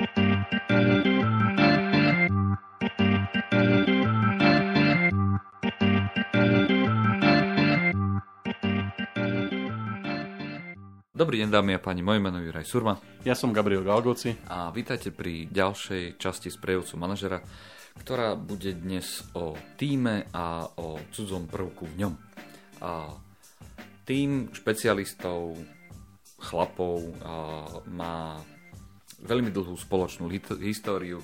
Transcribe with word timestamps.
Dobrý 0.00 0.16
deň 11.44 11.52
dámy 11.52 11.76
a 11.76 11.84
páni, 11.84 12.00
moje 12.00 12.16
meno 12.16 12.40
je 12.40 12.48
Juraj 12.48 12.64
Surma. 12.64 12.96
Ja 13.28 13.36
som 13.36 13.52
Gabriel 13.52 13.84
Galgoci. 13.84 14.40
A 14.48 14.72
vítajte 14.72 15.12
pri 15.12 15.44
ďalšej 15.52 16.16
časti 16.16 16.48
sprejovcu 16.48 16.96
manažera, 16.96 17.44
ktorá 18.00 18.40
bude 18.40 18.72
dnes 18.72 19.20
o 19.36 19.52
týme 19.76 20.32
a 20.32 20.64
o 20.80 20.96
cudzom 21.12 21.44
prvku 21.44 21.84
v 21.84 22.08
ňom. 22.08 22.14
A 22.80 23.20
tým 24.08 24.48
špecialistov, 24.48 25.60
chlapov 26.40 27.04
a 27.20 27.68
má 27.92 28.40
veľmi 29.24 29.52
dlhú 29.52 29.76
spoločnú 29.76 30.28
históriu 30.60 31.20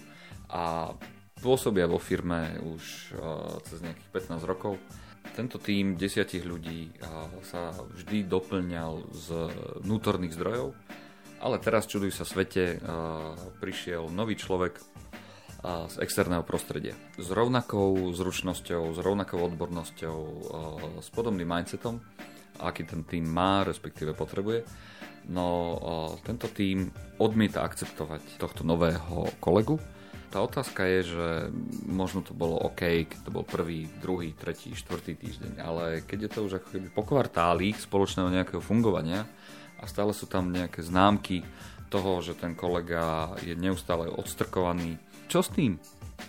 a 0.53 0.95
pôsobia 1.41 1.89
vo 1.89 2.01
firme 2.01 2.57
už 2.61 3.13
cez 3.67 3.79
nejakých 3.85 4.11
15 4.33 4.45
rokov 4.45 4.81
tento 5.37 5.61
tým 5.61 6.01
desiatich 6.01 6.49
ľudí 6.49 6.97
sa 7.45 7.69
vždy 7.75 8.25
doplňal 8.25 9.05
z 9.13 9.27
vnútorných 9.85 10.33
zdrojov, 10.33 10.73
ale 11.45 11.61
teraz, 11.61 11.85
čuduj 11.85 12.17
sa 12.17 12.25
svete, 12.25 12.81
prišiel 13.61 14.09
nový 14.09 14.41
človek 14.41 14.81
z 15.67 15.95
externého 16.01 16.41
prostredia. 16.41 16.97
S 17.21 17.29
rovnakou 17.29 18.09
zručnosťou, 18.17 18.97
s 18.97 18.99
rovnakou 19.03 19.45
odbornosťou, 19.45 20.19
s 21.05 21.09
podobným 21.13 21.49
mindsetom, 21.49 22.01
aký 22.61 22.85
ten 22.85 23.05
tým 23.05 23.29
má, 23.29 23.65
respektíve 23.65 24.13
potrebuje. 24.17 24.65
No 25.27 25.79
tento 26.23 26.47
tým 26.47 26.91
odmieta 27.19 27.67
akceptovať 27.67 28.39
tohto 28.39 28.63
nového 28.63 29.27
kolegu, 29.43 29.79
tá 30.27 30.43
otázka 30.43 30.85
je, 30.85 31.01
že 31.17 31.29
možno 31.87 32.21
to 32.21 32.35
bolo 32.35 32.59
OK, 32.67 33.09
keď 33.09 33.19
to 33.25 33.31
bol 33.31 33.47
prvý, 33.47 33.89
druhý, 34.03 34.35
tretí, 34.35 34.75
štvrtý 34.75 35.17
týždeň, 35.17 35.53
ale 35.63 36.03
keď 36.03 36.19
je 36.27 36.31
to 36.31 36.41
už 36.45 36.53
ako 36.61 36.69
keby 36.77 36.89
po 36.91 37.03
kvartáli 37.07 37.73
spoločného 37.73 38.35
nejakého 38.35 38.61
fungovania 38.61 39.25
a 39.79 39.87
stále 39.87 40.11
sú 40.11 40.27
tam 40.27 40.51
nejaké 40.51 40.83
známky 40.83 41.41
toho, 41.89 42.19
že 42.21 42.35
ten 42.35 42.59
kolega 42.59 43.33
je 43.41 43.55
neustále 43.55 44.11
odstrkovaný, 44.11 44.99
čo 45.31 45.47
s 45.47 45.55
tým, 45.55 45.79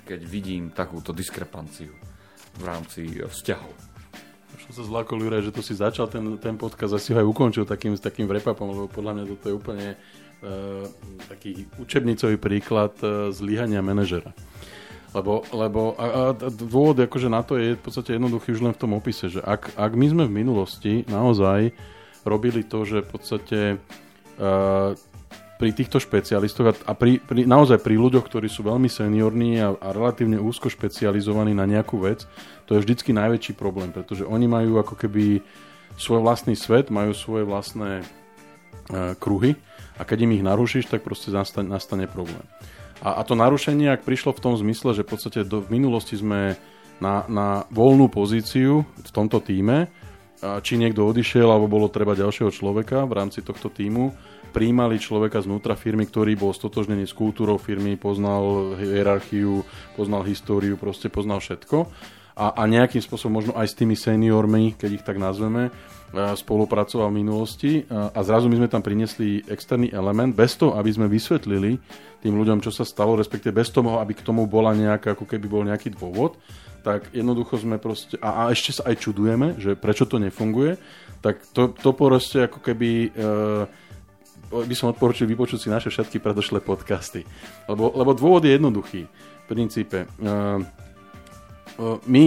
keď 0.05 0.19
vidím 0.23 0.69
takúto 0.69 1.09
diskrepanciu 1.09 1.91
v 2.57 2.63
rámci 2.63 3.17
vzťahov? 3.17 3.96
Som 4.47 4.71
sa 4.71 4.83
zlákol, 4.83 5.23
Juraj, 5.23 5.47
že 5.47 5.55
to 5.55 5.61
si 5.63 5.75
začal 5.75 6.07
ten, 6.07 6.39
ten 6.39 6.55
podcast 6.55 6.95
a 6.95 6.99
si 6.99 7.11
ho 7.11 7.19
aj 7.19 7.27
ukončil 7.27 7.67
takým, 7.67 7.95
s 7.95 8.01
takým 8.03 8.27
vrepapom, 8.27 8.67
lebo 8.67 8.85
podľa 8.87 9.11
mňa 9.15 9.23
toto 9.27 9.45
je 9.47 9.55
úplne 9.55 9.87
E, 10.37 10.85
taký 11.25 11.65
učebnicový 11.81 12.37
príklad 12.37 12.93
e, 13.01 13.33
zlyhania 13.33 13.81
manažera. 13.81 14.37
Lebo, 15.09 15.41
lebo 15.49 15.97
a, 15.97 16.29
a 16.29 16.49
dôvod 16.53 16.93
akože 16.93 17.25
na 17.25 17.41
to 17.41 17.57
je 17.57 17.73
v 17.73 17.81
podstate 17.81 18.13
jednoduchý 18.13 18.53
už 18.53 18.61
len 18.61 18.73
v 18.77 18.81
tom 18.85 18.93
opise, 18.93 19.33
že 19.33 19.41
ak, 19.41 19.73
ak 19.73 19.91
my 19.97 20.05
sme 20.13 20.23
v 20.29 20.37
minulosti 20.45 20.93
naozaj 21.09 21.73
robili 22.21 22.61
to, 22.61 22.85
že 22.85 23.01
v 23.01 23.09
podstate 23.09 23.59
uh, 23.81 24.93
pri 25.57 25.73
týchto 25.73 25.97
špecialistoch 25.97 26.67
a, 26.69 26.73
a 26.73 26.93
pri, 26.93 27.17
pri, 27.17 27.49
naozaj 27.49 27.81
pri 27.81 27.97
ľuďoch, 27.97 28.29
ktorí 28.29 28.45
sú 28.45 28.61
veľmi 28.61 28.85
seniorní 28.85 29.57
a, 29.57 29.73
a 29.73 29.87
relatívne 29.89 30.37
úzko 30.37 30.69
špecializovaní 30.69 31.57
na 31.57 31.65
nejakú 31.65 31.97
vec, 31.97 32.29
to 32.69 32.77
je 32.77 32.83
vždycky 32.85 33.11
najväčší 33.11 33.57
problém, 33.57 33.89
pretože 33.89 34.23
oni 34.23 34.45
majú 34.45 34.77
ako 34.77 34.93
keby 34.93 35.41
svoj 35.97 36.21
vlastný 36.21 36.53
svet, 36.53 36.93
majú 36.93 37.17
svoje 37.17 37.43
vlastné 37.43 38.05
uh, 38.05 39.17
kruhy 39.17 39.57
a 39.97 40.05
keď 40.05 40.29
im 40.29 40.37
ich 40.37 40.45
narušíš, 40.45 40.93
tak 40.93 41.01
proste 41.01 41.33
nastane, 41.33 41.65
nastane 41.65 42.05
problém. 42.05 42.45
A, 43.01 43.17
a 43.17 43.21
to 43.25 43.33
narušenie, 43.33 43.89
ak 43.89 44.05
prišlo 44.05 44.37
v 44.37 44.43
tom 44.45 44.53
zmysle, 44.53 44.93
že 44.93 45.01
v 45.05 45.09
podstate 45.09 45.41
do, 45.41 45.65
v 45.65 45.73
minulosti 45.73 46.17
sme 46.17 46.53
na, 47.01 47.25
na 47.29 47.65
voľnú 47.73 48.09
pozíciu 48.09 48.85
v 48.85 49.11
tomto 49.13 49.41
týme, 49.41 49.89
či 50.37 50.77
niekto 50.77 51.01
odišiel, 51.01 51.49
alebo 51.49 51.65
bolo 51.65 51.89
treba 51.89 52.13
ďalšieho 52.13 52.53
človeka 52.53 53.09
v 53.09 53.13
rámci 53.17 53.41
tohto 53.41 53.73
týmu, 53.73 54.13
príjmali 54.57 54.97
človeka 54.97 55.37
znútra 55.45 55.77
firmy, 55.77 56.09
ktorý 56.09 56.33
bol 56.33 56.49
stotožnený 56.49 57.05
s 57.05 57.13
kultúrou 57.13 57.61
firmy, 57.61 57.93
poznal 57.93 58.73
hierarchiu, 58.81 59.61
poznal 59.93 60.25
históriu, 60.25 60.73
proste 60.81 61.13
poznal 61.13 61.37
všetko. 61.37 61.85
A, 62.33 62.57
a 62.57 62.65
nejakým 62.65 62.97
spôsobom 62.97 63.37
možno 63.37 63.53
aj 63.53 63.69
s 63.69 63.77
tými 63.77 63.93
seniormi, 63.93 64.73
keď 64.73 64.89
ich 64.97 65.05
tak 65.05 65.21
nazveme, 65.21 65.69
spolupracoval 66.13 67.13
v 67.13 67.19
minulosti 67.21 67.71
a 67.89 68.17
zrazu 68.25 68.49
my 68.49 68.57
sme 68.57 68.71
tam 68.71 68.81
priniesli 68.81 69.45
externý 69.45 69.93
element 69.93 70.33
bez 70.33 70.57
toho, 70.57 70.73
aby 70.73 70.89
sme 70.89 71.05
vysvetlili 71.05 71.77
tým 72.25 72.33
ľuďom, 72.33 72.57
čo 72.65 72.73
sa 72.73 72.81
stalo, 72.81 73.13
respektive 73.13 73.53
bez 73.53 73.69
toho, 73.69 74.01
aby 74.01 74.17
k 74.17 74.25
tomu 74.25 74.49
bola 74.49 74.73
nejaká, 74.73 75.13
ako 75.13 75.29
keby 75.29 75.45
bol 75.45 75.61
nejaký 75.69 75.93
dôvod, 75.93 76.41
tak 76.81 77.13
jednoducho 77.13 77.61
sme 77.61 77.77
proste, 77.77 78.17
a, 78.23 78.47
a 78.47 78.53
ešte 78.53 78.81
sa 78.81 78.89
aj 78.89 78.95
čudujeme, 79.05 79.59
že 79.61 79.77
prečo 79.77 80.09
to 80.09 80.17
nefunguje, 80.17 80.79
tak 81.21 81.45
to, 81.51 81.73
to 81.73 81.91
proste 81.93 82.47
ako 82.47 82.63
keby 82.63 83.09
e, 83.09 83.19
by 84.51 84.75
som 84.75 84.91
odporučil 84.91 85.27
vypočuť 85.27 85.59
si 85.59 85.67
naše 85.67 85.89
všetky 85.91 86.23
predošlé 86.23 86.63
podcasty. 86.63 87.27
Lebo, 87.67 87.91
lebo 87.91 88.15
dôvod 88.15 88.43
je 88.47 88.55
jednoduchý. 88.55 89.01
V 89.07 89.45
princípe, 89.47 90.03
e, 90.03 90.07
e, 90.07 90.33
my 92.07 92.25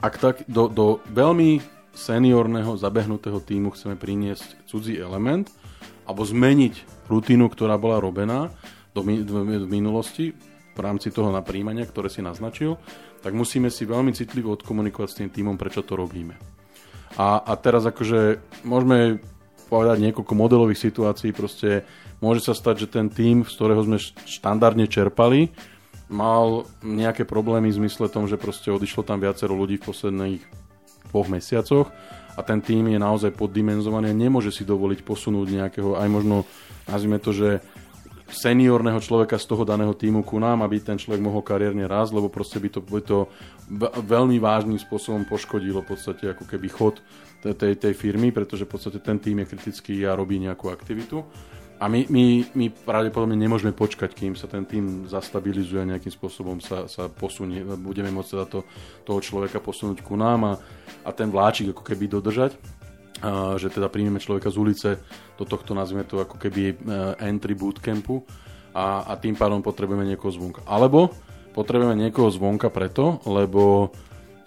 ak 0.00 0.14
tak 0.20 0.36
do, 0.44 0.68
do 0.68 1.00
veľmi 1.08 1.64
seniorného 1.96 2.76
zabehnutého 2.76 3.40
týmu 3.40 3.72
chceme 3.72 3.96
priniesť 3.96 4.68
cudzí 4.68 5.00
element 5.00 5.48
alebo 6.04 6.22
zmeniť 6.22 7.08
rutinu, 7.08 7.48
ktorá 7.48 7.80
bola 7.80 7.96
robená 7.96 8.52
do, 8.92 9.00
do, 9.00 9.42
do 9.42 9.66
minulosti 9.68 10.36
v 10.76 10.78
rámci 10.78 11.08
toho 11.08 11.32
na 11.32 11.40
príjmania, 11.40 11.88
ktoré 11.88 12.12
si 12.12 12.20
naznačil, 12.20 12.76
tak 13.24 13.32
musíme 13.32 13.72
si 13.72 13.88
veľmi 13.88 14.12
citlivo 14.12 14.52
odkomunikovať 14.52 15.08
s 15.08 15.18
tým 15.24 15.30
týmom, 15.32 15.56
prečo 15.56 15.80
to 15.80 15.96
robíme. 15.96 16.36
A, 17.16 17.40
a 17.40 17.52
teraz 17.56 17.88
akože 17.88 18.44
môžeme 18.68 19.24
povedať 19.66 19.98
niekoľko 20.02 20.34
modelových 20.34 20.90
situácií, 20.90 21.34
proste 21.34 21.82
môže 22.22 22.46
sa 22.46 22.54
stať, 22.54 22.86
že 22.86 22.88
ten 22.88 23.06
tým, 23.10 23.42
z 23.42 23.52
ktorého 23.52 23.82
sme 23.82 23.98
štandardne 24.00 24.86
čerpali, 24.86 25.50
mal 26.06 26.66
nejaké 26.86 27.26
problémy 27.26 27.74
v 27.74 27.82
zmysle 27.82 28.06
tom, 28.06 28.30
že 28.30 28.38
proste 28.38 28.70
odišlo 28.70 29.02
tam 29.02 29.18
viacero 29.18 29.58
ľudí 29.58 29.82
v 29.82 29.86
posledných 29.90 30.42
dvoch 31.10 31.26
mesiacoch 31.26 31.90
a 32.36 32.40
ten 32.44 32.60
tým 32.62 32.92
je 32.92 32.98
naozaj 33.00 33.34
poddimenzovaný 33.34 34.12
a 34.12 34.20
nemôže 34.28 34.52
si 34.54 34.62
dovoliť 34.62 35.02
posunúť 35.02 35.46
nejakého, 35.50 35.98
aj 35.98 36.08
možno 36.12 36.46
nazvime 36.86 37.18
to, 37.18 37.34
že 37.34 37.48
seniorného 38.26 38.98
človeka 38.98 39.38
z 39.38 39.46
toho 39.46 39.62
daného 39.62 39.94
týmu 39.94 40.26
ku 40.26 40.42
nám, 40.42 40.66
aby 40.66 40.82
ten 40.82 40.98
človek 40.98 41.22
mohol 41.22 41.46
kariérne 41.46 41.86
rásť, 41.86 42.18
lebo 42.18 42.26
proste 42.26 42.58
by 42.58 42.68
to, 42.70 42.80
by 42.82 43.02
to 43.02 43.18
veľmi 44.02 44.42
vážnym 44.42 44.78
spôsobom 44.78 45.22
poškodilo 45.26 45.82
v 45.86 45.90
podstate 45.94 46.34
ako 46.34 46.44
keby 46.46 46.66
chod 46.66 46.98
tej, 47.42 47.78
tej 47.78 47.94
firmy, 47.94 48.34
pretože 48.34 48.66
v 48.66 48.72
podstate 48.74 48.98
ten 48.98 49.22
tým 49.22 49.42
je 49.42 49.50
kritický 49.54 49.94
a 50.06 50.18
robí 50.18 50.42
nejakú 50.42 50.70
aktivitu. 50.70 51.22
A 51.76 51.92
my, 51.92 52.08
my, 52.08 52.56
my 52.56 52.66
pravdepodobne 52.72 53.36
nemôžeme 53.36 53.76
počkať, 53.76 54.16
kým 54.16 54.32
sa 54.32 54.48
ten 54.48 54.64
tým 54.64 55.04
zastabilizuje 55.04 55.84
nejakým 55.84 56.08
spôsobom 56.08 56.56
sa, 56.56 56.88
sa 56.88 57.12
posunie. 57.12 57.60
Budeme 57.60 58.08
môcť 58.08 58.30
teda 58.32 58.46
to, 58.48 58.60
toho 59.04 59.20
človeka 59.20 59.60
posunúť 59.60 60.00
ku 60.00 60.16
nám 60.16 60.40
a, 60.48 60.52
a 61.04 61.12
ten 61.12 61.28
vláčik 61.28 61.76
ako 61.76 61.84
keby 61.84 62.08
dodržať. 62.08 62.56
Že 63.56 63.80
teda 63.80 63.88
príjmeme 63.88 64.20
človeka 64.20 64.52
z 64.52 64.56
ulice 64.60 64.90
do 65.40 65.48
tohto, 65.48 65.72
nazvime 65.72 66.04
to 66.04 66.20
ako 66.20 66.36
keby 66.36 66.62
e, 66.68 66.74
entry 67.24 67.56
bootcampu 67.56 68.20
a, 68.76 69.08
a 69.08 69.12
tým 69.16 69.32
pádom 69.32 69.64
potrebujeme 69.64 70.04
niekoho 70.04 70.28
zvonka. 70.28 70.60
Alebo 70.68 71.08
potrebujeme 71.56 71.96
niekoho 71.96 72.28
zvonka 72.28 72.68
preto, 72.68 73.24
lebo 73.24 73.92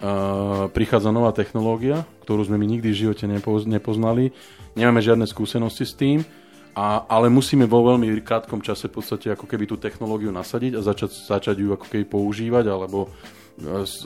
Uh, 0.00 0.72
prichádza 0.72 1.12
nová 1.12 1.28
technológia, 1.28 2.08
ktorú 2.24 2.48
sme 2.48 2.56
my 2.56 2.64
nikdy 2.64 2.88
v 2.88 3.00
živote 3.04 3.28
nepoznali, 3.68 4.32
nemáme 4.72 5.04
žiadne 5.04 5.28
skúsenosti 5.28 5.84
s 5.84 5.92
tým 5.92 6.24
a, 6.72 7.04
ale 7.04 7.28
musíme 7.28 7.68
vo 7.68 7.84
veľmi 7.84 8.08
krátkom 8.24 8.64
čase 8.64 8.88
v 8.88 8.96
podstate 8.96 9.28
ako 9.28 9.44
keby 9.44 9.68
tú 9.68 9.76
technológiu 9.76 10.32
nasadiť 10.32 10.78
a 10.78 10.80
začať, 10.80 11.12
začať 11.12 11.56
ju 11.60 11.76
ako 11.76 11.84
keby 11.84 12.08
používať 12.08 12.72
alebo 12.72 13.12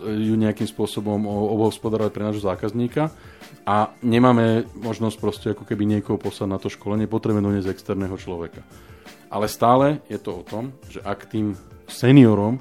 ju 0.05 0.35
nejakým 0.35 0.67
spôsobom 0.67 1.27
obhospodarovať 1.29 2.11
pre 2.11 2.27
nášho 2.27 2.45
zákazníka 2.45 3.15
a 3.65 3.95
nemáme 4.03 4.67
možnosť 4.77 5.17
proste 5.17 5.47
ako 5.55 5.65
keby 5.65 5.87
niekoho 5.87 6.19
poslať 6.19 6.49
na 6.51 6.59
to 6.59 6.69
školenie, 6.69 7.07
potrebujeme 7.07 7.45
doniesť 7.45 7.71
externého 7.71 8.19
človeka. 8.19 8.67
Ale 9.31 9.47
stále 9.47 10.05
je 10.11 10.19
to 10.19 10.43
o 10.43 10.47
tom, 10.47 10.75
že 10.91 11.03
ak 11.03 11.31
tým 11.31 11.55
seniorom 11.87 12.59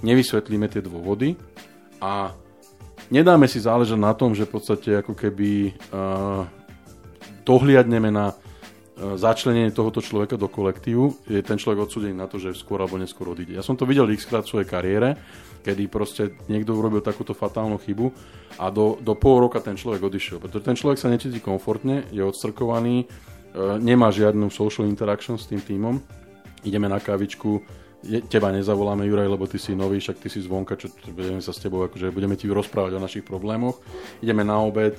nevysvetlíme 0.00 0.68
tie 0.68 0.80
dôvody 0.80 1.36
a 2.00 2.32
nedáme 3.12 3.44
si 3.46 3.60
záležať 3.60 4.00
na 4.00 4.12
tom, 4.16 4.32
že 4.32 4.48
v 4.48 4.52
podstate 4.56 4.90
ako 5.00 5.12
keby 5.12 5.76
uh, 5.92 6.44
dohliadneme 7.44 8.08
na 8.08 8.32
E, 8.32 8.49
začlenenie 9.00 9.72
tohoto 9.72 10.04
človeka 10.04 10.36
do 10.36 10.50
kolektívu, 10.50 11.24
je 11.24 11.40
ten 11.40 11.56
človek 11.56 11.88
odsudený 11.88 12.12
na 12.12 12.28
to, 12.28 12.36
že 12.36 12.52
skôr 12.52 12.84
alebo 12.84 13.00
neskôr 13.00 13.32
odíde. 13.32 13.56
Ja 13.56 13.64
som 13.64 13.74
to 13.74 13.88
videl 13.88 14.04
x 14.12 14.28
krát 14.28 14.44
v 14.44 14.52
svojej 14.52 14.68
kariére, 14.68 15.16
kedy 15.64 15.88
proste 15.88 16.36
niekto 16.52 16.76
urobil 16.76 17.00
takúto 17.00 17.32
fatálnu 17.32 17.80
chybu 17.80 18.12
a 18.60 18.68
do, 18.68 19.00
do 19.00 19.16
pol 19.16 19.44
roka 19.44 19.60
ten 19.60 19.76
človek 19.76 20.04
odišiel, 20.04 20.36
pretože 20.40 20.64
ten 20.64 20.76
človek 20.76 21.00
sa 21.00 21.08
necíti 21.08 21.40
komfortne, 21.40 22.08
je 22.12 22.20
odstrkovaný, 22.20 23.04
e, 23.04 23.06
nemá 23.80 24.12
žiadnu 24.12 24.52
social 24.52 24.84
interaction 24.84 25.40
s 25.40 25.48
tým 25.48 25.60
týmom 25.60 25.96
ideme 26.64 26.88
na 26.88 27.00
kávičku, 27.00 27.60
je, 28.00 28.20
teba 28.24 28.48
nezavoláme, 28.52 29.04
Juraj, 29.04 29.28
lebo 29.28 29.44
ty 29.44 29.60
si 29.60 29.76
nový, 29.76 30.00
však 30.00 30.24
ty 30.24 30.28
si 30.32 30.40
zvonka, 30.40 30.76
čo 30.76 30.88
budeme 31.12 31.44
sa 31.44 31.52
s 31.52 31.60
tebou, 31.60 31.84
akože 31.84 32.08
budeme 32.12 32.36
ti 32.36 32.48
rozprávať 32.48 32.96
o 32.96 33.04
našich 33.04 33.24
problémoch. 33.24 33.76
Ideme 34.24 34.40
na 34.40 34.56
obed, 34.60 34.96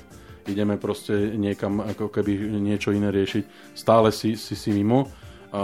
ideme 0.47 0.77
proste 0.77 1.35
niekam 1.35 1.83
ako 1.83 2.09
keby 2.09 2.57
niečo 2.61 2.95
iné 2.95 3.11
riešiť. 3.11 3.75
Stále 3.75 4.09
si 4.09 4.33
si, 4.39 4.55
si 4.57 4.69
mimo. 4.71 5.09
A, 5.51 5.57
a, 5.57 5.63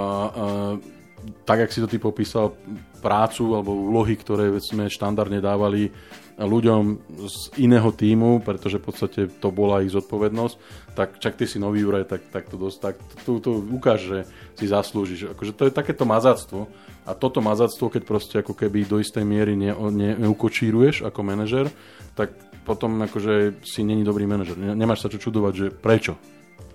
tak, 1.46 1.66
jak 1.66 1.74
si 1.74 1.82
to 1.82 1.90
ty 1.90 1.98
popísal, 1.98 2.54
prácu 3.02 3.58
alebo 3.58 3.74
úlohy, 3.74 4.18
ktoré 4.18 4.54
sme 4.62 4.90
štandardne 4.90 5.42
dávali 5.42 5.90
ľuďom 6.38 7.02
z 7.26 7.38
iného 7.58 7.90
týmu, 7.90 8.46
pretože 8.46 8.78
v 8.78 8.86
podstate 8.86 9.22
to 9.42 9.50
bola 9.50 9.82
ich 9.82 9.90
zodpovednosť, 9.90 10.56
tak 10.94 11.18
čak 11.18 11.34
ty 11.34 11.50
si 11.50 11.58
nový 11.58 11.82
Juraj, 11.82 12.06
tak, 12.06 12.22
tak 12.30 12.46
to 12.46 12.62
dosť, 12.62 12.78
tak 12.78 12.96
to, 13.26 13.42
to 13.42 13.58
ukáž, 13.58 14.00
že 14.06 14.20
si 14.54 14.70
zaslúžiš. 14.70 15.34
Akože 15.34 15.58
to 15.58 15.66
je 15.66 15.74
takéto 15.74 16.06
mazáctvo 16.06 16.70
a 17.10 17.18
toto 17.18 17.42
mazáctvo, 17.42 17.90
keď 17.90 18.02
proste 18.06 18.36
ako 18.46 18.54
keby 18.54 18.86
do 18.86 19.02
istej 19.02 19.26
miery 19.26 19.58
ne, 19.58 19.74
ne, 19.90 20.14
neukočíruješ 20.14 21.10
ako 21.10 21.20
manažer, 21.26 21.74
tak 22.14 22.38
potom 22.68 23.00
akože 23.08 23.64
si 23.64 23.88
není 23.88 24.04
dobrý 24.04 24.28
manažer. 24.28 24.60
Nemáš 24.60 25.08
sa 25.08 25.08
čo 25.08 25.24
čudovať, 25.24 25.54
že 25.56 25.68
prečo. 25.72 26.20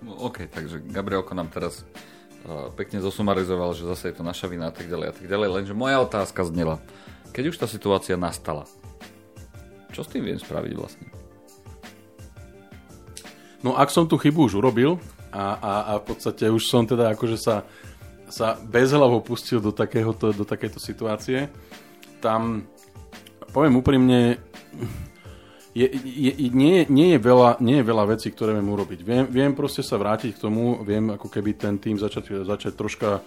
No, 0.01 0.25
OK, 0.25 0.49
takže 0.49 0.81
Gabrielko 0.89 1.37
nám 1.37 1.53
teraz 1.53 1.85
uh, 2.49 2.73
pekne 2.73 3.05
zosumarizoval, 3.05 3.77
že 3.77 3.85
zase 3.85 4.11
je 4.11 4.17
to 4.17 4.25
naša 4.25 4.49
vina 4.49 4.73
a 4.73 4.75
tak 4.75 4.89
ďalej 4.89 5.07
a 5.13 5.15
tak 5.15 5.27
ďalej, 5.29 5.49
lenže 5.53 5.75
moja 5.77 6.01
otázka 6.01 6.49
znela, 6.49 6.81
keď 7.37 7.53
už 7.53 7.61
tá 7.61 7.67
situácia 7.69 8.17
nastala, 8.17 8.65
čo 9.93 10.01
s 10.01 10.09
tým 10.09 10.25
viem 10.25 10.41
spraviť 10.41 10.73
vlastne? 10.73 11.07
No 13.63 13.79
ak 13.79 13.95
som 13.95 14.09
tú 14.09 14.19
chybu 14.19 14.51
už 14.51 14.59
urobil 14.59 14.99
a, 15.31 15.55
a, 15.55 15.73
a 15.87 15.93
v 16.03 16.05
podstate 16.09 16.51
už 16.51 16.67
som 16.67 16.83
teda 16.83 17.15
akože 17.15 17.39
sa, 17.39 17.63
sa 18.27 18.59
bezhlavo 18.59 19.23
pustil 19.23 19.63
do, 19.63 19.71
takéhoto, 19.71 20.35
do 20.35 20.43
takéto 20.43 20.83
situácie, 20.83 21.47
tam 22.19 22.67
poviem 23.55 23.79
úprimne, 23.79 24.43
je, 25.73 25.89
je, 25.89 26.49
nie, 26.53 26.85
nie, 26.93 27.17
je 27.17 27.21
veľa, 27.21 27.61
nie 27.65 27.81
je 27.81 27.89
veľa 27.89 28.05
vecí, 28.13 28.29
ktoré 28.29 28.53
viem 28.53 28.69
urobiť. 28.69 29.01
Viem, 29.01 29.25
viem 29.33 29.53
proste 29.57 29.81
sa 29.81 29.97
vrátiť 29.97 30.37
k 30.37 30.43
tomu, 30.45 30.85
viem 30.85 31.17
ako 31.17 31.33
keby 31.33 31.57
ten 31.57 31.81
tým 31.81 31.97
začať, 31.97 32.45
začať 32.45 32.73
troška 32.77 33.25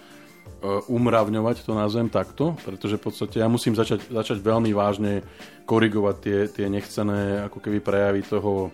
E, 0.56 0.80
umravňovať 0.88 1.68
to 1.68 1.76
na 1.76 1.84
zem 1.92 2.08
takto, 2.08 2.56
pretože 2.64 2.96
v 2.96 3.04
podstate 3.10 3.44
ja 3.44 3.48
musím 3.50 3.76
začať, 3.76 4.08
začať 4.08 4.40
veľmi 4.40 4.72
vážne 4.72 5.20
korigovať 5.68 6.16
tie, 6.16 6.38
tie 6.48 6.66
nechcené 6.72 7.44
ako 7.50 7.60
keby 7.60 7.84
prejavy 7.84 8.24
toho 8.24 8.72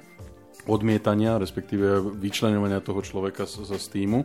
odmietania, 0.71 1.43
respektíve 1.43 1.99
vyčlenovania 2.23 2.79
toho 2.79 3.03
človeka 3.03 3.51
z, 3.51 3.67
z 3.67 3.87
týmu. 3.99 4.23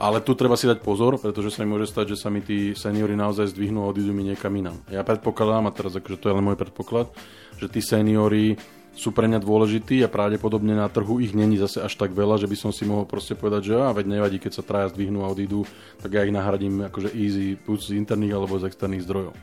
Ale 0.00 0.24
tu 0.24 0.32
treba 0.32 0.56
si 0.56 0.64
dať 0.64 0.80
pozor, 0.80 1.20
pretože 1.20 1.52
sa 1.52 1.60
mi 1.60 1.76
môže 1.76 1.84
stať, 1.84 2.16
že 2.16 2.24
sa 2.24 2.32
mi 2.32 2.40
tí 2.40 2.72
seniori 2.72 3.12
naozaj 3.12 3.52
zdvihnú 3.52 3.84
a 3.84 3.90
odídu 3.92 4.16
mi 4.16 4.24
niekam 4.24 4.48
inám. 4.56 4.80
Ja 4.88 5.04
predpokladám, 5.04 5.68
a 5.68 5.76
teraz 5.76 5.92
akože 5.92 6.16
to 6.16 6.32
je 6.32 6.36
len 6.40 6.44
môj 6.48 6.56
predpoklad, 6.56 7.12
že 7.60 7.68
tí 7.68 7.84
seniori 7.84 8.56
sú 8.96 9.12
pre 9.12 9.28
mňa 9.28 9.44
dôležití 9.44 10.00
a 10.00 10.08
pravdepodobne 10.08 10.72
na 10.72 10.88
trhu 10.88 11.20
ich 11.20 11.36
není 11.36 11.60
zase 11.60 11.84
až 11.84 11.94
tak 12.00 12.16
veľa, 12.16 12.40
že 12.40 12.48
by 12.48 12.56
som 12.56 12.72
si 12.72 12.88
mohol 12.88 13.04
proste 13.04 13.36
povedať, 13.36 13.70
že 13.70 13.76
a 13.76 13.92
veď 13.92 14.06
nevadí, 14.08 14.40
keď 14.40 14.52
sa 14.56 14.66
traja 14.66 14.90
zdvihnú 14.90 15.20
a 15.20 15.30
odídu, 15.30 15.68
tak 16.00 16.16
ja 16.16 16.24
ich 16.24 16.34
nahradím 16.34 16.88
akože 16.88 17.12
easy, 17.12 17.60
buď 17.60 17.78
z 17.78 17.90
interných 18.00 18.34
alebo 18.34 18.56
z 18.56 18.72
externých 18.72 19.04
zdrojov. 19.04 19.36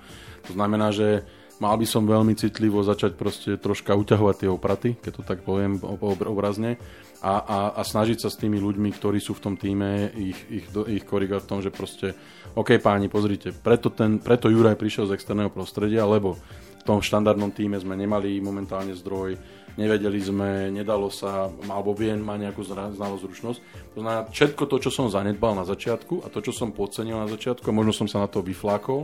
To 0.49 0.51
znamená, 0.57 0.89
že 0.89 1.23
mal 1.57 1.75
by 1.77 1.87
som 1.89 2.05
veľmi 2.05 2.37
citlivo 2.37 2.81
začať 2.85 3.17
proste 3.17 3.57
troška 3.57 3.97
uťahovať 3.97 4.35
tie 4.45 4.49
opraty, 4.49 4.89
keď 4.97 5.11
to 5.17 5.23
tak 5.25 5.39
poviem 5.41 5.81
obrazne, 6.03 6.77
a, 7.17 7.33
a, 7.41 7.59
a 7.73 7.81
snažiť 7.81 8.21
sa 8.21 8.29
s 8.29 8.37
tými 8.37 8.61
ľuďmi, 8.61 8.93
ktorí 8.93 9.17
sú 9.17 9.33
v 9.33 9.43
tom 9.43 9.55
týme, 9.57 10.13
ich, 10.13 10.37
ich, 10.53 10.65
ich 10.69 11.03
korigovať 11.05 11.41
v 11.45 11.49
tom, 11.49 11.59
že 11.65 11.73
proste, 11.73 12.13
OK 12.53 12.77
páni, 12.77 13.09
pozrite, 13.09 13.49
preto, 13.57 13.89
ten, 13.89 14.21
preto 14.21 14.53
Juraj 14.53 14.77
prišiel 14.77 15.09
z 15.09 15.17
externého 15.17 15.49
prostredia, 15.49 16.05
lebo 16.05 16.37
tom 16.87 17.03
štandardnom 17.03 17.51
týme 17.51 17.75
sme 17.75 17.99
nemali 17.99 18.39
momentálne 18.39 18.95
zdroj, 18.95 19.35
nevedeli 19.75 20.19
sme, 20.23 20.71
nedalo 20.71 21.11
sa, 21.11 21.51
alebo 21.67 21.91
viem, 21.91 22.17
má 22.23 22.39
nejakú 22.39 22.63
znalosť, 22.63 23.23
zručnosť. 23.27 23.59
To 23.93 23.99
znamená, 23.99 24.31
všetko 24.31 24.63
to, 24.65 24.77
čo 24.79 24.89
som 24.89 25.11
zanedbal 25.11 25.51
na 25.53 25.67
začiatku 25.67 26.23
a 26.23 26.31
to, 26.31 26.39
čo 26.39 26.55
som 26.55 26.71
podcenil 26.71 27.19
na 27.19 27.27
začiatku 27.27 27.67
a 27.67 27.75
možno 27.75 27.91
som 27.91 28.07
sa 28.07 28.23
na 28.23 28.31
to 28.31 28.39
vyflákol, 28.39 29.03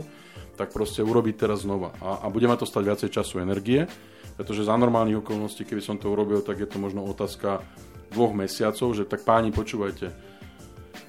tak 0.56 0.72
proste 0.72 1.04
urobiť 1.04 1.44
teraz 1.46 1.62
znova. 1.68 1.92
A, 2.00 2.24
a 2.24 2.26
bude 2.32 2.48
ma 2.48 2.56
to 2.56 2.64
stať 2.64 2.82
viacej 2.88 3.10
času 3.12 3.44
energie, 3.44 3.84
pretože 4.34 4.66
za 4.66 4.74
normálnych 4.74 5.22
okolností, 5.22 5.62
keby 5.62 5.82
som 5.84 6.00
to 6.00 6.10
urobil, 6.10 6.42
tak 6.42 6.58
je 6.58 6.66
to 6.66 6.80
možno 6.80 7.06
otázka 7.06 7.62
dvoch 8.10 8.34
mesiacov, 8.34 8.94
že 8.94 9.06
tak 9.06 9.22
páni, 9.22 9.54
počúvajte, 9.54 10.33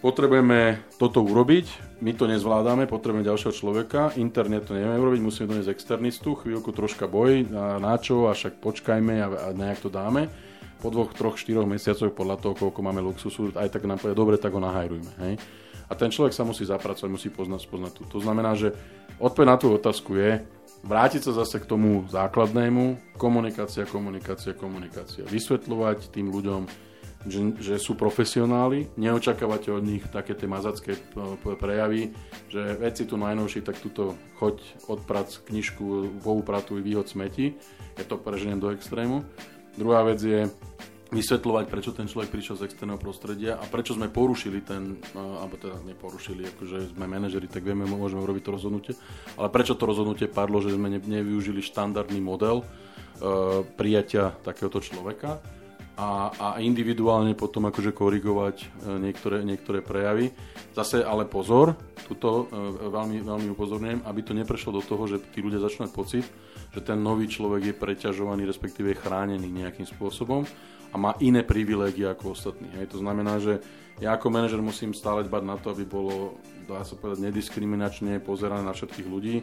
potrebujeme 0.06 0.86
toto 1.02 1.26
urobiť, 1.26 1.98
my 2.06 2.14
to 2.14 2.30
nezvládame, 2.30 2.86
potrebujeme 2.86 3.26
ďalšieho 3.26 3.54
človeka, 3.58 4.14
internet 4.22 4.70
to 4.70 4.78
nevieme 4.78 5.02
urobiť, 5.02 5.18
musíme 5.18 5.50
doniesť 5.50 5.74
externistu, 5.74 6.38
chvíľku 6.38 6.70
troška 6.70 7.10
boj, 7.10 7.50
a 7.50 7.82
na 7.82 7.98
čo, 7.98 8.30
a 8.30 8.38
však 8.38 8.62
počkajme 8.62 9.14
a, 9.18 9.28
a 9.34 9.48
nejak 9.58 9.82
to 9.82 9.90
dáme. 9.90 10.30
Po 10.78 10.94
dvoch, 10.94 11.10
troch, 11.18 11.42
štyroch 11.42 11.66
mesiacoch, 11.66 12.14
podľa 12.14 12.38
toho, 12.38 12.54
koľko 12.54 12.86
máme 12.86 13.02
luxusu, 13.02 13.50
aj 13.58 13.74
tak 13.74 13.90
nám 13.90 13.98
povie, 13.98 14.14
dobre, 14.14 14.38
tak 14.38 14.54
ho 14.54 14.62
nahajrujme. 14.62 15.12
Hej? 15.26 15.42
A 15.90 15.98
ten 15.98 16.14
človek 16.14 16.38
sa 16.38 16.46
musí 16.46 16.70
zapracovať, 16.70 17.10
musí 17.10 17.34
poznať, 17.34 17.66
poznať 17.66 17.92
tú. 17.98 18.02
To 18.14 18.22
znamená, 18.22 18.54
že 18.54 18.78
odpoveď 19.18 19.48
na 19.50 19.58
tú 19.58 19.74
otázku 19.74 20.22
je, 20.22 20.46
vrátiť 20.86 21.26
sa 21.26 21.42
zase 21.42 21.58
k 21.58 21.66
tomu 21.66 22.06
základnému, 22.14 23.18
komunikácia, 23.18 23.90
komunikácia, 23.90 24.54
komunikácia. 24.54 25.26
Vysvetľovať 25.26 26.14
tým 26.14 26.30
ľuďom, 26.30 26.85
že, 27.26 27.42
že 27.58 27.76
sú 27.82 27.98
profesionáli, 27.98 28.88
neočakávate 28.96 29.74
od 29.74 29.84
nich 29.84 30.06
také 30.14 30.38
tie 30.38 30.46
mazacké 30.46 30.94
e, 30.94 31.02
prejavy, 31.58 32.14
že 32.48 32.78
veci 32.78 33.10
tu 33.10 33.18
najnovší, 33.18 33.66
tak 33.66 33.82
tuto 33.82 34.14
choď 34.38 34.62
odprac 34.86 35.34
knižku, 35.50 36.22
poupratuj, 36.22 36.86
výhod 36.86 37.10
smeti, 37.10 37.58
ja 37.98 38.04
to 38.06 38.22
preženiem 38.22 38.62
do 38.62 38.70
extrému. 38.70 39.26
Druhá 39.76 40.06
vec 40.06 40.22
je 40.22 40.48
vysvetľovať, 41.10 41.66
prečo 41.70 41.92
ten 41.94 42.10
človek 42.10 42.30
prišiel 42.34 42.56
z 42.62 42.66
externého 42.70 42.98
prostredia 43.02 43.58
a 43.58 43.66
prečo 43.66 43.94
sme 43.98 44.10
porušili 44.10 44.62
ten, 44.62 45.02
e, 45.02 45.18
alebo 45.18 45.58
teda 45.58 45.82
neporušili, 45.82 46.46
akože 46.54 46.94
sme 46.94 47.10
manažeri, 47.10 47.50
tak 47.50 47.66
vieme, 47.66 47.90
môžeme 47.90 48.22
urobiť 48.22 48.44
to 48.46 48.54
rozhodnutie, 48.54 48.94
ale 49.36 49.50
prečo 49.50 49.74
to 49.74 49.90
rozhodnutie 49.90 50.30
padlo, 50.30 50.62
že 50.62 50.78
sme 50.78 50.94
nevyužili 50.94 51.66
štandardný 51.66 52.22
model 52.22 52.62
uh, 52.62 53.64
prijatia 53.80 54.36
takéhoto 54.44 54.82
človeka 54.84 55.42
a, 55.96 56.32
a 56.36 56.48
individuálne 56.60 57.40
potom 57.40 57.72
akože 57.72 57.96
korigovať 57.96 58.56
e, 58.60 58.66
niektoré, 59.00 59.48
niektoré 59.48 59.80
prejavy. 59.80 60.28
Zase 60.76 61.00
ale 61.00 61.24
pozor, 61.24 61.72
tuto 62.04 62.52
e, 62.52 62.92
veľmi, 62.92 63.24
veľmi 63.24 63.48
upozorňujem, 63.56 64.04
aby 64.04 64.20
to 64.20 64.36
neprešlo 64.36 64.76
do 64.76 64.84
toho, 64.84 65.08
že 65.08 65.24
tí 65.32 65.40
ľudia 65.40 65.64
začnú 65.64 65.88
pocit, 65.96 66.28
že 66.76 66.84
ten 66.84 67.00
nový 67.00 67.32
človek 67.32 67.72
je 67.72 67.80
preťažovaný, 67.80 68.44
respektíve 68.44 68.92
je 68.92 69.00
chránený 69.00 69.48
nejakým 69.48 69.88
spôsobom 69.88 70.44
a 70.92 70.96
má 71.00 71.16
iné 71.24 71.48
privilégie 71.48 72.04
ako 72.04 72.36
ostatní. 72.36 72.68
Hej. 72.76 72.92
To 72.92 73.00
znamená, 73.00 73.40
že 73.40 73.64
ja 74.04 74.20
ako 74.20 74.28
manažer 74.28 74.60
musím 74.60 74.92
stále 74.92 75.24
dbať 75.24 75.44
na 75.48 75.56
to, 75.56 75.72
aby 75.72 75.88
bolo, 75.88 76.36
dá 76.68 76.84
sa 76.84 77.00
povedať, 77.00 77.32
nediskriminačne 77.32 78.20
pozerané 78.20 78.68
na 78.68 78.76
všetkých 78.76 79.08
ľudí 79.08 79.40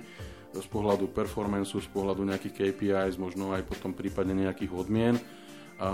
z 0.53 0.69
pohľadu 0.69 1.09
performanceu, 1.17 1.81
z 1.81 1.89
pohľadu 1.89 2.29
nejakých 2.29 2.77
KPIs, 2.77 3.17
možno 3.17 3.57
aj 3.57 3.65
potom 3.65 3.97
prípadne 3.97 4.37
nejakých 4.37 4.73
odmien 4.77 5.17
a 5.83 5.89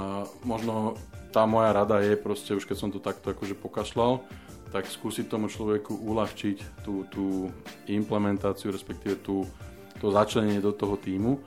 možno 0.44 1.00
tá 1.32 1.48
moja 1.48 1.72
rada 1.72 2.04
je 2.04 2.12
proste, 2.20 2.52
už 2.52 2.68
keď 2.68 2.76
som 2.76 2.92
to 2.92 3.00
takto 3.00 3.32
akože 3.32 3.56
pokašľal, 3.56 4.20
tak 4.68 4.84
skúsiť 4.84 5.32
tomu 5.32 5.48
človeku 5.48 5.96
uľahčiť 5.96 6.84
tú, 6.84 7.08
tú 7.08 7.48
implementáciu, 7.88 8.68
respektíve 8.68 9.16
tú, 9.24 9.48
to 9.96 10.12
začlenenie 10.12 10.60
do 10.60 10.76
toho 10.76 11.00
týmu 11.00 11.40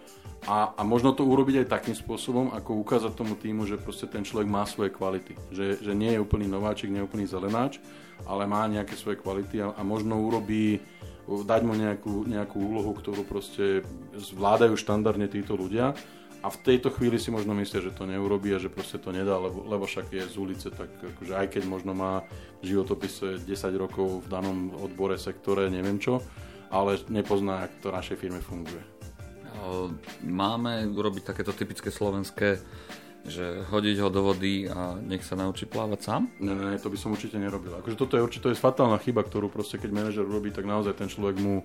a, 0.49 0.73
a 0.73 0.81
možno 0.81 1.13
to 1.13 1.21
urobiť 1.21 1.65
aj 1.65 1.67
takým 1.69 1.93
spôsobom, 1.93 2.49
ako 2.49 2.81
ukázať 2.81 3.13
tomu 3.13 3.37
týmu, 3.37 3.69
že 3.69 3.77
proste 3.77 4.09
ten 4.09 4.25
človek 4.25 4.49
má 4.49 4.65
svoje 4.65 4.89
kvality. 4.89 5.37
Že, 5.53 5.85
že 5.85 5.93
nie 5.93 6.17
je 6.17 6.23
úplný 6.23 6.49
nováčik, 6.49 6.89
nie 6.89 6.97
je 6.97 7.05
úplný 7.05 7.29
zelenáč, 7.29 7.77
ale 8.25 8.49
má 8.49 8.65
nejaké 8.65 8.97
svoje 8.97 9.21
kvality 9.21 9.61
a, 9.61 9.77
a 9.77 9.85
možno 9.85 10.17
urobí, 10.17 10.81
dať 11.29 11.61
mu 11.61 11.77
nejakú, 11.77 12.25
nejakú 12.25 12.57
úlohu, 12.57 12.97
ktorú 12.97 13.21
proste 13.21 13.85
zvládajú 14.17 14.73
štandardne 14.73 15.29
títo 15.29 15.53
ľudia 15.53 15.93
a 16.41 16.47
v 16.49 16.57
tejto 16.65 16.89
chvíli 16.89 17.21
si 17.21 17.29
možno 17.29 17.53
myslia, 17.53 17.85
že 17.85 17.93
to 17.93 18.09
neurobí 18.09 18.49
a 18.49 18.61
že 18.61 18.73
proste 18.73 18.97
to 18.97 19.13
nedá, 19.13 19.37
lebo, 19.37 19.61
lebo 19.61 19.85
však 19.85 20.09
je 20.09 20.25
z 20.25 20.35
ulice, 20.41 20.67
tak 20.73 20.89
akože 20.89 21.37
aj 21.37 21.47
keď 21.53 21.63
možno 21.69 21.93
má 21.93 22.25
v 22.65 22.73
životopise 22.73 23.37
10 23.45 23.47
rokov 23.77 24.25
v 24.25 24.27
danom 24.27 24.73
odbore, 24.81 25.21
sektore, 25.21 25.69
neviem 25.69 26.01
čo, 26.01 26.17
ale 26.73 26.97
nepozná, 27.13 27.69
ako 27.69 27.75
to 27.77 27.89
našej 27.93 28.17
firme 28.17 28.41
funguje. 28.41 28.81
Máme 30.25 30.89
urobiť 30.89 31.29
takéto 31.29 31.53
typické 31.53 31.93
slovenské 31.93 32.57
že 33.21 33.61
hodiť 33.69 33.97
ho 34.01 34.09
do 34.09 34.21
vody 34.25 34.65
a 34.65 34.97
nech 34.97 35.21
sa 35.21 35.37
naučí 35.37 35.69
plávať 35.69 35.99
sám? 36.01 36.21
Ne, 36.41 36.57
ne, 36.57 36.81
to 36.81 36.89
by 36.89 36.97
som 36.97 37.13
určite 37.13 37.37
nerobil. 37.37 37.77
Akože 37.77 37.93
toto 37.93 38.17
je 38.17 38.25
určite 38.25 38.49
to 38.49 38.51
je 38.53 38.57
fatálna 38.57 38.97
chyba, 38.97 39.21
ktorú 39.21 39.53
proste 39.53 39.77
keď 39.77 39.89
manažer 39.93 40.25
robí, 40.25 40.49
tak 40.49 40.65
naozaj 40.65 40.97
ten 40.97 41.05
človek 41.05 41.37
mu 41.37 41.61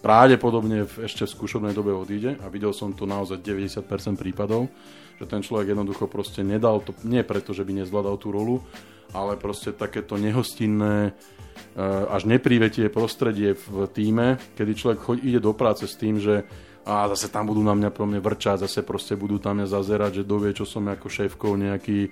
pravdepodobne 0.00 0.86
v, 0.86 1.10
ešte 1.10 1.26
v 1.26 1.34
skúšobnej 1.34 1.74
dobe 1.74 1.90
odíde 1.90 2.38
a 2.40 2.46
videl 2.46 2.70
som 2.70 2.94
to 2.94 3.04
naozaj 3.04 3.42
90% 3.42 3.82
prípadov, 4.14 4.70
že 5.18 5.26
ten 5.26 5.42
človek 5.42 5.74
jednoducho 5.74 6.06
proste 6.06 6.46
nedal 6.46 6.80
to, 6.80 6.94
nie 7.02 7.26
preto, 7.26 7.50
že 7.50 7.66
by 7.66 7.82
nezvládal 7.82 8.16
tú 8.16 8.30
rolu, 8.30 8.62
ale 9.10 9.34
proste 9.36 9.74
takéto 9.74 10.14
nehostinné 10.16 11.10
eh, 11.10 12.14
až 12.14 12.30
neprivetie 12.30 12.88
prostredie 12.88 13.58
v 13.58 13.90
týme, 13.90 14.38
kedy 14.54 14.72
človek 14.72 14.98
ide 15.20 15.42
do 15.42 15.50
práce 15.50 15.84
s 15.90 15.98
tým, 15.98 16.22
že 16.22 16.46
a 16.86 17.08
zase 17.12 17.28
tam 17.28 17.48
budú 17.48 17.60
na 17.60 17.76
mňa 17.76 17.90
pro 17.92 18.08
mňa 18.08 18.20
vrčať, 18.24 18.64
zase 18.64 18.80
proste 18.80 19.14
budú 19.14 19.36
tam 19.36 19.60
mňa 19.60 19.68
zazerať, 19.68 20.22
že 20.22 20.28
dovie, 20.28 20.56
čo 20.56 20.64
som 20.64 20.88
ako 20.88 21.06
šéfkou, 21.12 21.52
nejaký 21.56 22.08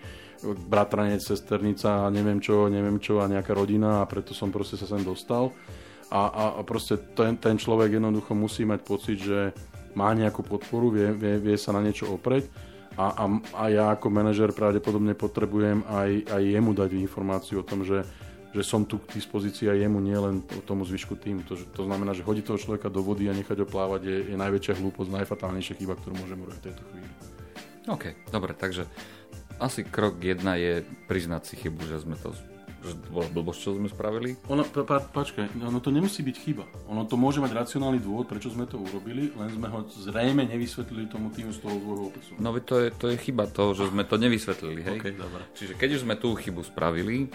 bratranec, 0.68 1.24
sesternica 1.24 2.06
a 2.06 2.12
neviem 2.12 2.38
čo, 2.38 2.70
neviem 2.70 3.00
čo 3.02 3.18
a 3.18 3.26
nejaká 3.26 3.56
rodina 3.56 4.04
a 4.04 4.08
preto 4.08 4.36
som 4.36 4.52
proste 4.54 4.78
sa 4.78 4.86
sem 4.86 5.02
dostal. 5.02 5.50
A, 6.08 6.20
a, 6.24 6.44
a 6.56 6.60
proste 6.64 6.96
ten, 7.12 7.36
ten 7.36 7.60
človek 7.60 8.00
jednoducho 8.00 8.32
musí 8.32 8.64
mať 8.64 8.80
pocit, 8.80 9.18
že 9.20 9.52
má 9.92 10.14
nejakú 10.14 10.40
podporu, 10.46 10.94
vie, 10.94 11.12
vie, 11.12 11.36
vie 11.36 11.56
sa 11.58 11.74
na 11.74 11.84
niečo 11.84 12.08
opreť 12.08 12.48
a, 12.98 13.06
a, 13.14 13.24
a 13.54 13.64
ja 13.70 13.84
ako 13.94 14.10
manažer 14.10 14.50
pravdepodobne 14.50 15.14
potrebujem 15.14 15.86
aj, 15.86 16.10
aj 16.34 16.42
jemu 16.42 16.70
dať 16.74 16.90
informáciu 16.98 17.62
o 17.62 17.66
tom, 17.66 17.86
že 17.86 18.02
že 18.52 18.62
som 18.64 18.88
tu 18.88 18.96
k 18.96 19.20
dispozícii 19.20 19.68
aj 19.68 19.78
jemu, 19.84 19.98
nielen 20.00 20.40
tomu 20.64 20.88
zvyšku 20.88 21.20
tým. 21.20 21.44
To, 21.48 21.54
to 21.54 21.82
znamená, 21.84 22.16
že 22.16 22.24
hodiť 22.24 22.44
toho 22.48 22.58
človeka 22.58 22.88
do 22.88 23.04
vody 23.04 23.28
a 23.28 23.36
nechať 23.36 23.64
ho 23.64 23.66
plávať 23.68 24.00
je, 24.08 24.16
je 24.32 24.36
najväčšia 24.36 24.80
hlúposť, 24.80 25.10
najfatálnejšia 25.20 25.76
chyba, 25.76 25.94
ktorú 26.00 26.14
môžem 26.16 26.40
urobiť 26.40 26.60
v 26.60 26.66
tejto 26.72 26.82
chvíli. 26.88 27.08
OK, 27.88 28.04
dobre, 28.32 28.52
takže 28.56 28.88
asi 29.60 29.84
krok 29.84 30.20
jedna 30.20 30.56
je 30.56 30.84
priznať 31.08 31.42
si 31.44 31.54
chybu, 31.60 31.80
že 31.88 32.04
sme 32.04 32.16
to 32.16 32.32
že 32.78 32.94
to 32.94 33.10
bola 33.10 33.26
blbosť, 33.34 33.58
čo 33.58 33.70
sme 33.74 33.90
spravili? 33.90 34.38
Ono, 34.54 34.62
pa, 34.62 34.86
pa, 34.86 35.02
počkaj, 35.02 35.58
ono 35.58 35.82
to 35.82 35.90
nemusí 35.90 36.22
byť 36.22 36.36
chyba. 36.38 36.64
Ono 36.86 37.02
to 37.10 37.18
môže 37.18 37.42
mať 37.42 37.50
racionálny 37.50 37.98
dôvod, 37.98 38.30
prečo 38.30 38.54
sme 38.54 38.70
to 38.70 38.78
urobili, 38.78 39.34
len 39.34 39.50
sme 39.50 39.66
ho 39.66 39.82
zrejme 39.90 40.46
nevysvetlili 40.46 41.10
tomu 41.10 41.34
týmu 41.34 41.50
z 41.50 41.58
toho 41.58 41.74
svojho 41.74 42.04
opisu. 42.14 42.30
No 42.38 42.54
to 42.62 42.86
je, 42.86 42.88
to 42.94 43.10
je 43.10 43.16
chyba 43.18 43.50
toho, 43.50 43.74
že 43.74 43.90
sme 43.90 44.06
to 44.06 44.14
nevysvetlili, 44.14 44.80
hej? 44.86 44.98
Okay, 45.02 45.14
dobre. 45.18 45.42
Čiže 45.58 45.74
keď 45.74 45.88
už 45.98 46.00
sme 46.06 46.14
tú 46.14 46.38
chybu 46.38 46.62
spravili, 46.62 47.26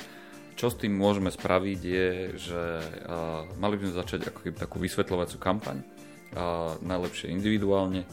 čo 0.53 0.71
s 0.71 0.79
tým 0.79 0.93
môžeme 0.93 1.29
spraviť 1.29 1.79
je, 1.81 2.09
že 2.37 2.61
uh, 2.81 3.45
mali 3.57 3.75
by 3.77 3.89
sme 3.89 3.99
začať 3.99 4.19
ako 4.29 4.39
keby 4.45 4.55
takú 4.57 4.77
vysvetľovaciu 4.79 5.37
kampaň, 5.41 5.81
uh, 5.81 6.77
najlepšie 6.81 7.33
individuálne 7.33 8.05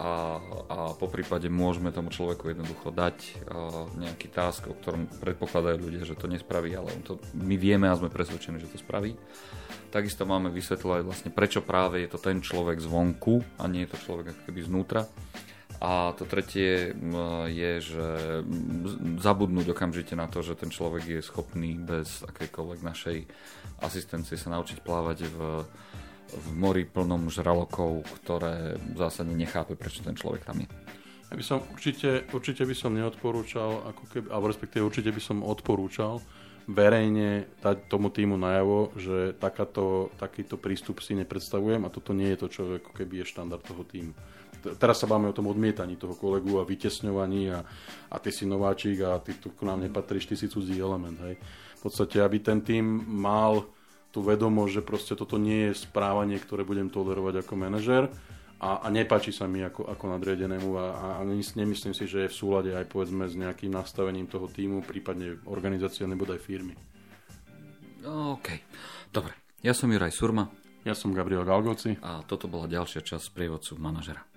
a, 0.00 0.40
a 0.68 0.78
po 0.96 1.08
prípade 1.08 1.48
môžeme 1.52 1.92
tomu 1.92 2.08
človeku 2.12 2.52
jednoducho 2.52 2.88
dať 2.92 3.16
uh, 3.20 3.88
nejaký 4.00 4.32
task, 4.32 4.68
o 4.68 4.76
ktorom 4.76 5.08
predpokladajú 5.20 5.76
ľudia, 5.76 6.08
že 6.08 6.16
to 6.16 6.28
nespraví, 6.28 6.72
ale 6.72 6.92
on 6.94 7.02
to, 7.04 7.14
my 7.36 7.56
vieme 7.60 7.88
a 7.88 7.96
sme 7.96 8.12
presvedčení, 8.12 8.60
že 8.60 8.70
to 8.70 8.80
spraví. 8.80 9.16
Takisto 9.90 10.22
máme 10.24 10.54
vysvetľovať 10.54 11.00
vlastne, 11.02 11.30
prečo 11.34 11.60
práve 11.60 12.06
je 12.06 12.08
to 12.08 12.18
ten 12.22 12.38
človek 12.38 12.78
zvonku 12.78 13.42
a 13.58 13.66
nie 13.66 13.84
je 13.84 13.92
to 13.92 13.98
človek 13.98 14.32
ako 14.32 14.40
keby 14.48 14.60
znútra 14.62 15.02
a 15.80 16.12
to 16.12 16.28
tretie 16.28 16.92
je, 17.48 17.72
že 17.80 18.06
zabudnúť 19.16 19.72
okamžite 19.72 20.12
na 20.12 20.28
to, 20.28 20.44
že 20.44 20.60
ten 20.60 20.68
človek 20.68 21.08
je 21.08 21.20
schopný 21.24 21.80
bez 21.80 22.20
akejkoľvek 22.28 22.80
našej 22.84 23.18
asistencie 23.80 24.36
sa 24.36 24.52
naučiť 24.52 24.84
plávať 24.84 25.32
v, 25.32 25.64
v 26.36 26.46
mori 26.52 26.84
plnom 26.84 27.32
žralokov, 27.32 28.04
ktoré 28.20 28.76
zásadne 28.92 29.32
nechápe, 29.32 29.72
prečo 29.72 30.04
ten 30.04 30.12
človek 30.12 30.44
tam 30.44 30.60
je. 30.60 30.68
Ja 31.32 31.34
by 31.38 31.44
som 31.46 31.64
určite, 31.72 32.28
určite 32.34 32.68
by 32.68 32.74
som 32.76 32.92
neodporúčal, 32.92 33.88
ako 33.88 34.02
keby, 34.12 34.26
alebo 34.28 34.52
respektíve 34.52 34.84
určite 34.84 35.14
by 35.14 35.22
som 35.22 35.40
odporúčal 35.40 36.20
verejne 36.68 37.48
dať 37.60 37.88
tomu 37.88 38.12
týmu 38.12 38.36
najavo, 38.36 38.96
že 38.98 39.36
takáto, 39.38 40.10
takýto 40.20 40.60
prístup 40.60 41.00
si 41.04 41.16
nepredstavujem 41.16 41.84
a 41.86 41.92
toto 41.92 42.12
nie 42.12 42.32
je 42.34 42.40
to, 42.40 42.46
čo 42.48 42.62
ako 42.80 42.92
keby 42.92 43.22
je 43.22 43.30
štandard 43.30 43.62
toho 43.64 43.84
týmu 43.86 44.12
teraz 44.60 45.00
sa 45.00 45.08
báme 45.08 45.32
o 45.32 45.36
tom 45.36 45.48
odmietaní 45.48 45.96
toho 45.96 46.12
kolegu 46.12 46.60
a 46.60 46.68
vytesňovaní 46.68 47.48
a, 47.48 47.64
a 48.12 48.16
ty 48.20 48.28
si 48.28 48.44
nováčik 48.44 49.00
a 49.00 49.16
ty 49.16 49.32
tu 49.40 49.48
k 49.56 49.64
nám 49.64 49.80
nepatríš, 49.80 50.28
ty 50.28 50.36
si 50.36 50.52
cudzí 50.52 50.76
element. 50.76 51.16
Hej. 51.24 51.40
V 51.80 51.80
podstate, 51.80 52.20
aby 52.20 52.44
ten 52.44 52.60
tým 52.60 52.84
mal 53.08 53.64
tú 54.10 54.20
vedomosť, 54.20 54.72
že 54.80 54.82
proste 54.84 55.12
toto 55.16 55.40
nie 55.40 55.70
je 55.70 55.80
správanie, 55.86 56.36
ktoré 56.36 56.66
budem 56.66 56.90
tolerovať 56.92 57.46
ako 57.46 57.54
manažer 57.56 58.12
a, 58.60 58.84
a 58.84 58.86
nepáči 58.92 59.32
sa 59.32 59.48
mi 59.48 59.64
ako, 59.64 59.88
ako 59.88 60.04
nadriadenému 60.16 60.70
a, 60.76 60.86
a 61.16 61.24
nemyslím 61.24 61.96
si, 61.96 62.04
že 62.04 62.28
je 62.28 62.32
v 62.32 62.38
súlade 62.38 62.70
aj 62.76 62.84
povedzme 62.92 63.24
s 63.24 63.32
nejakým 63.32 63.72
nastavením 63.72 64.28
toho 64.28 64.52
týmu, 64.52 64.84
prípadne 64.84 65.40
organizácie 65.48 66.04
nebo 66.04 66.28
aj 66.28 66.44
firmy. 66.44 66.76
OK, 68.04 68.48
dobre. 69.12 69.32
Ja 69.60 69.72
som 69.72 69.92
Juraj 69.92 70.12
Surma. 70.12 70.48
Ja 70.84 70.96
som 70.96 71.12
Gabriel 71.12 71.44
Galgoci. 71.44 72.00
A 72.00 72.24
toto 72.24 72.48
bola 72.48 72.64
ďalšia 72.64 73.04
časť 73.04 73.36
prievodcu 73.36 73.76
manažera. 73.76 74.29